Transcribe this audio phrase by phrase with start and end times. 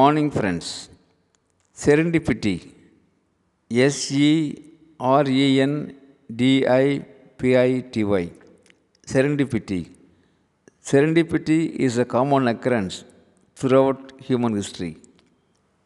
[0.00, 0.88] Morning, friends.
[1.82, 2.54] Serendipity.
[3.70, 4.30] S E
[4.98, 5.94] R E N
[6.38, 7.04] D I
[7.38, 8.28] P I T Y.
[9.06, 9.78] Serendipity.
[10.82, 13.04] Serendipity is a common occurrence
[13.54, 14.96] throughout human history.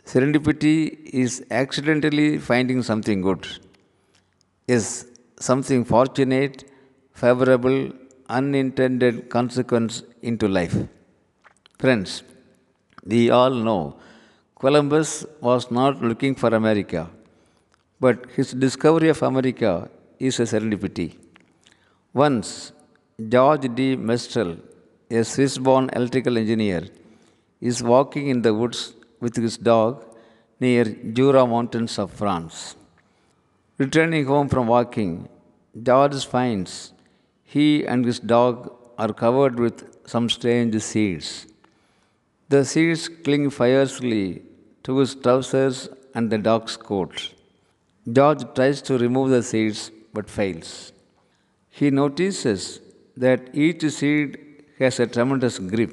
[0.06, 0.76] Serendipity
[1.24, 3.46] is accidentally finding something good,
[4.68, 5.06] is
[5.38, 6.64] something fortunate,
[7.12, 7.92] favorable,
[8.30, 10.78] unintended consequence into life.
[11.78, 12.22] Friends,
[13.12, 13.82] we all know
[14.62, 17.08] Columbus was not looking for America,
[18.00, 21.16] but his discovery of America is a serendipity.
[22.12, 22.72] Once,
[23.34, 23.96] George D.
[23.96, 24.56] Mestral,
[25.10, 26.82] a Swiss born electrical engineer,
[27.60, 30.04] is walking in the woods with his dog
[30.60, 32.76] near Jura Mountains of France.
[33.78, 35.28] Returning home from walking,
[35.82, 36.92] George finds
[37.44, 41.46] he and his dog are covered with some strange seeds.
[42.50, 44.42] The seeds cling fiercely
[44.84, 47.34] to his trousers and the dog's coat.
[48.10, 50.92] George tries to remove the seeds but fails.
[51.68, 52.80] He notices
[53.18, 54.38] that each seed
[54.78, 55.92] has a tremendous grip.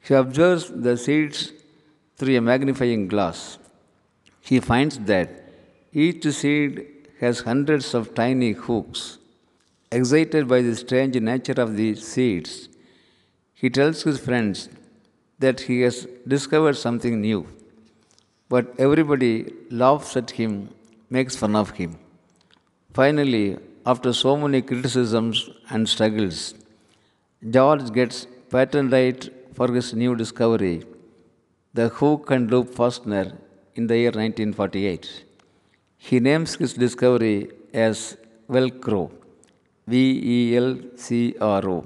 [0.00, 1.52] He observes the seeds
[2.16, 3.58] through a magnifying glass.
[4.40, 5.30] He finds that
[5.92, 6.86] each seed
[7.20, 9.18] has hundreds of tiny hooks.
[9.92, 12.68] Excited by the strange nature of these seeds,
[13.54, 14.68] he tells his friends
[15.44, 15.96] that he has
[16.34, 17.40] discovered something new.
[18.52, 19.34] But everybody
[19.82, 20.52] laughs at him,
[21.16, 21.92] makes fun of him.
[23.00, 23.46] Finally,
[23.92, 25.38] after so many criticisms
[25.70, 26.54] and struggles,
[27.56, 28.18] George gets
[28.52, 29.22] patent right
[29.56, 30.76] for his new discovery,
[31.78, 33.26] the hook and loop fastener,
[33.78, 35.24] in the year 1948.
[36.06, 37.38] He names his discovery
[37.86, 38.16] as
[38.54, 39.02] Velcro,
[39.86, 39.94] V
[40.36, 40.70] E L
[41.04, 41.78] C R O.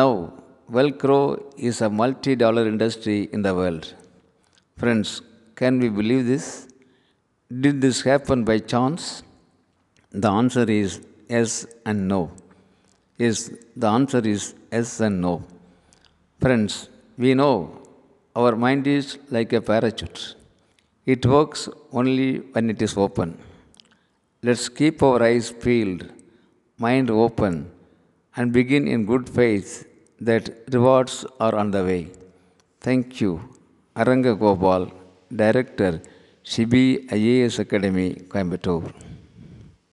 [0.00, 0.12] Now,
[0.70, 1.20] Velcro
[1.56, 3.94] is a multi dollar industry in the world.
[4.76, 5.22] Friends,
[5.56, 6.68] can we believe this?
[7.62, 9.22] Did this happen by chance?
[10.10, 12.30] The answer is yes and no.
[13.16, 15.42] Yes, the answer is yes and no.
[16.38, 17.54] Friends, we know
[18.36, 20.36] our mind is like a parachute.
[21.06, 23.38] It works only when it is open.
[24.42, 26.04] Let's keep our eyes peeled,
[26.76, 27.70] mind open,
[28.36, 29.87] and begin in good faith
[30.20, 32.08] that rewards are on the way.
[32.80, 33.32] Thank you.
[33.96, 34.90] Aranga Gopal,
[35.34, 36.00] Director,
[36.44, 38.92] Shibi IAS Academy, Coimbatore.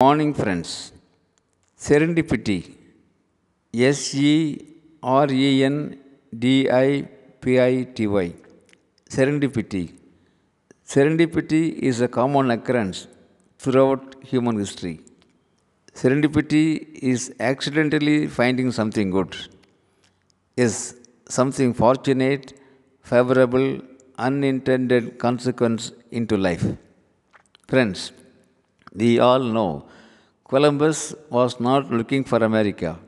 [0.00, 0.92] Morning, friends.
[1.78, 2.74] Serendipity.
[3.74, 5.98] S E R E N
[6.38, 7.08] D I
[7.40, 8.34] P I T Y.
[9.08, 9.92] Serendipity.
[10.86, 13.06] Serendipity is a common occurrence
[13.58, 15.00] throughout human history.
[15.94, 16.64] Serendipity
[17.12, 19.36] is accidentally finding something good,
[20.56, 20.96] is
[21.28, 22.52] something fortunate,
[23.00, 23.80] favorable,
[24.18, 26.64] unintended consequence into life.
[27.68, 28.12] Friends,
[28.94, 29.86] we all know
[30.48, 32.98] Columbus was not looking for America,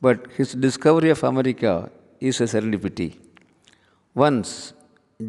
[0.00, 3.18] but his discovery of America is a serendipity.
[4.14, 4.72] Once,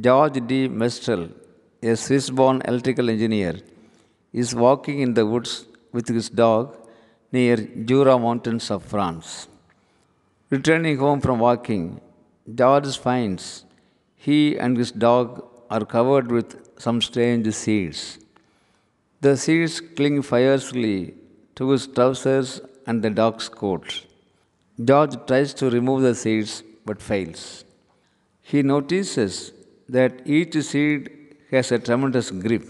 [0.01, 0.68] George D.
[0.68, 1.29] Mestral,
[1.84, 3.59] a Swiss born electrical engineer,
[4.31, 6.75] is walking in the woods with his dog
[7.31, 9.47] near Jura Mountains of France.
[10.51, 12.01] Returning home from walking,
[12.53, 13.66] George finds
[14.16, 18.19] he and his dog are covered with some strange seeds.
[19.22, 21.16] The seeds cling fiercely
[21.56, 24.06] to his trousers and the dog's coat.
[24.83, 27.66] George tries to remove the seeds but fails.
[28.44, 29.51] He notices
[29.89, 31.09] that each seed
[31.50, 32.66] has a tremendous grip.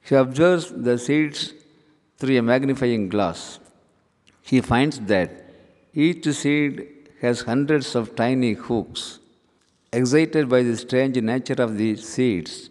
[0.00, 1.52] He observes the seeds
[2.16, 3.58] through a magnifying glass.
[4.40, 5.49] He finds that
[5.92, 6.86] each seed
[7.20, 9.18] has hundreds of tiny hooks.
[9.92, 12.70] Excited by the strange nature of these seeds,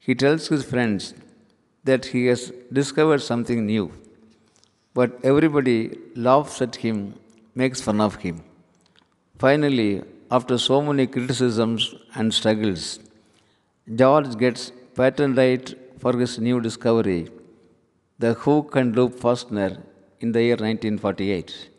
[0.00, 1.14] he tells his friends
[1.84, 3.92] that he has discovered something new.
[4.94, 7.14] But everybody laughs at him,
[7.54, 8.42] makes fun of him.
[9.38, 12.98] Finally, after so many criticisms and struggles,
[13.94, 17.28] George gets patent right for his new discovery,
[18.18, 19.78] the hook and loop fastener,
[20.20, 21.70] in the year 1948.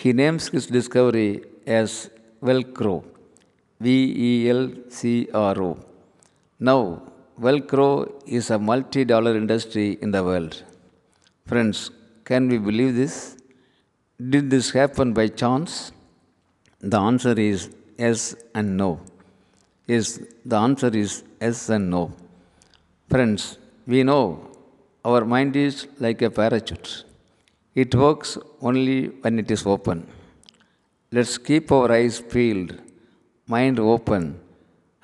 [0.00, 2.10] He names his discovery as
[2.42, 3.04] Velcro,
[3.80, 3.90] V
[4.28, 5.78] E L C R O.
[6.58, 7.02] Now,
[7.40, 7.90] Velcro
[8.26, 10.62] is a multi dollar industry in the world.
[11.46, 11.90] Friends,
[12.24, 13.36] can we believe this?
[14.32, 15.92] Did this happen by chance?
[16.80, 19.00] The answer is yes and no.
[19.86, 22.12] Yes, the answer is yes and no.
[23.10, 24.22] Friends, we know
[25.04, 27.04] our mind is like a parachute.
[27.74, 30.06] It works only when it is open.
[31.10, 32.72] Let's keep our eyes peeled,
[33.46, 34.38] mind open,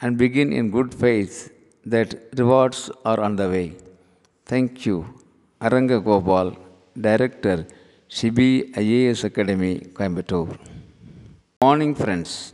[0.02, 1.50] and begin in good faith
[1.86, 2.10] that
[2.40, 3.66] rewards are on the way.
[4.44, 4.96] Thank you.
[5.60, 6.56] Aranga Gopal,
[7.06, 7.66] Director,
[8.08, 10.58] Shibi IAS Academy, Coimbatore.
[11.62, 12.52] Morning, friends.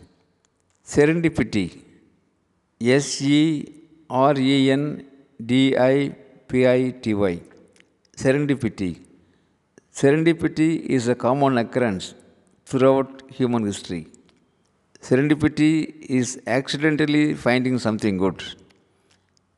[0.86, 1.66] Serendipity.
[2.80, 3.72] S E
[4.08, 5.04] R E N
[5.44, 6.14] D I
[6.48, 7.40] P I T Y.
[8.16, 8.92] Serendipity.
[9.98, 12.14] Serendipity is a common occurrence
[12.66, 14.08] throughout human history.
[15.00, 15.72] Serendipity
[16.20, 18.42] is accidentally finding something good,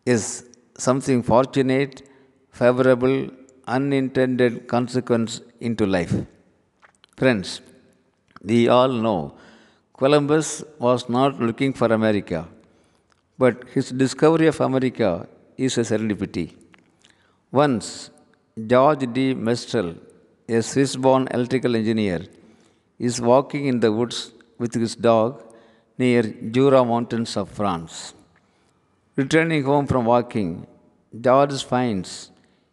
[0.04, 0.44] is
[0.76, 2.02] something fortunate,
[2.50, 3.30] favorable,
[3.66, 6.14] unintended consequence into life.
[7.16, 7.62] Friends,
[8.44, 9.38] we all know
[9.96, 12.46] Columbus was not looking for America,
[13.38, 16.54] but his discovery of America is a serendipity.
[17.50, 18.10] Once,
[18.66, 19.32] George D.
[19.32, 19.94] Mestral,
[20.48, 22.24] a Swiss born electrical engineer,
[22.98, 25.42] is walking in the woods with his dog
[25.98, 28.14] near Jura Mountains of France.
[29.16, 30.66] Returning home from walking,
[31.20, 32.30] George finds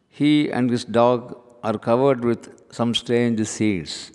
[0.10, 4.12] he and his dog are covered with some strange seeds.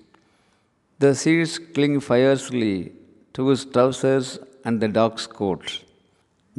[0.98, 2.92] The seeds cling fiercely
[3.32, 5.84] to his trousers and the dog's coat.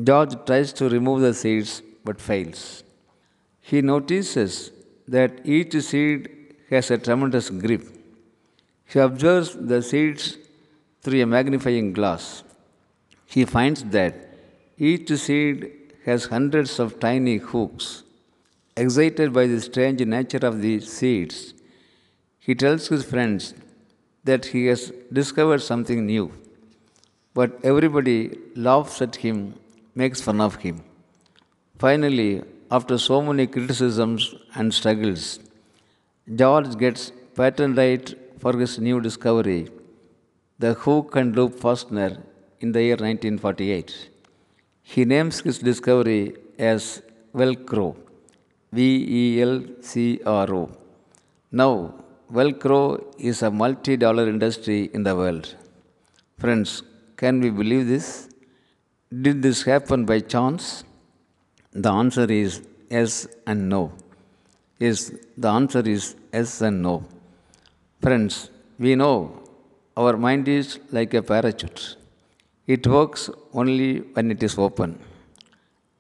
[0.04, 2.84] George tries to remove the seeds but fails.
[3.62, 4.72] He notices
[5.08, 6.30] that each seed
[6.76, 7.84] has a tremendous grip.
[8.86, 10.38] He observes the seeds
[11.02, 12.44] through a magnifying glass.
[13.26, 14.16] He finds that
[14.78, 15.72] each seed
[16.06, 18.04] has hundreds of tiny hooks.
[18.76, 21.54] Excited by the strange nature of the seeds,
[22.40, 23.54] he tells his friends
[24.24, 26.32] that he has discovered something new.
[27.34, 29.56] But everybody laughs at him,
[29.96, 30.84] makes fun of him.
[31.78, 35.40] Finally, after so many criticisms and struggles,
[36.36, 39.68] George gets patent right for his new discovery,
[40.60, 42.22] the hook and loop fastener,
[42.60, 44.10] in the year 1948.
[44.84, 47.02] He names his discovery as
[47.34, 47.96] Velcro,
[48.72, 48.82] V
[49.22, 50.70] E L C R O.
[51.52, 51.96] Now,
[52.32, 55.56] Velcro is a multi dollar industry in the world.
[56.38, 56.84] Friends,
[57.18, 58.30] can we believe this?
[59.22, 60.84] Did this happen by chance?
[61.72, 62.62] The answer is
[62.92, 63.94] yes and no.
[64.86, 65.12] Yes,
[65.44, 66.04] the answer is
[66.34, 66.94] yes and no.
[68.04, 68.36] Friends,
[68.84, 69.16] we know
[69.98, 71.98] our mind is like a parachute.
[72.66, 73.24] It works
[73.54, 74.92] only when it is open.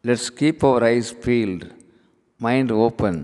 [0.07, 1.65] Let's keep our eyes peeled,
[2.47, 3.15] mind open,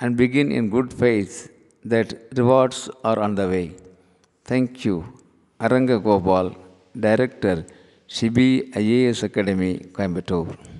[0.00, 1.36] and begin in good faith
[1.84, 2.08] that
[2.40, 3.66] rewards are on the way.
[4.44, 4.96] Thank you.
[5.60, 6.56] Aranga Gopal,
[7.06, 7.64] Director,
[8.08, 10.71] Shibi IAS Academy, Coimbatore.